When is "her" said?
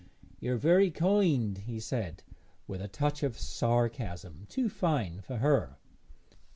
5.37-5.77